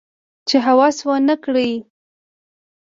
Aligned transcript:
چې 0.47 0.57
هوس 0.65 0.97
ونه 1.07 1.35
کړي 1.43 1.71